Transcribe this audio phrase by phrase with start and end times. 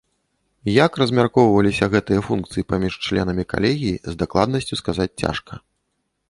[0.85, 5.53] Як размяркоўваліся гэтыя функцыі паміж членамі калегіі, з дакладнасцю сказаць цяжка.